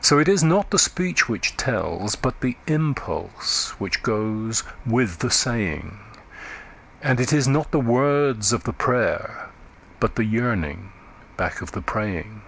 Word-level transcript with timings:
So 0.00 0.20
it 0.20 0.28
is 0.28 0.44
not 0.44 0.70
the 0.70 0.78
speech 0.78 1.28
which 1.28 1.56
tells, 1.56 2.14
but 2.14 2.38
the 2.40 2.56
impulse 2.68 3.70
which 3.80 4.00
goes 4.04 4.62
with 4.86 5.18
the 5.18 5.28
saying; 5.28 5.98
And 7.02 7.18
it 7.18 7.32
is 7.32 7.48
not 7.48 7.72
the 7.72 7.80
words 7.80 8.52
of 8.52 8.62
the 8.62 8.72
prayer, 8.72 9.48
but 9.98 10.14
the 10.14 10.24
yearning 10.24 10.92
back 11.36 11.62
of 11.62 11.72
the 11.72 11.82
praying. 11.82 12.42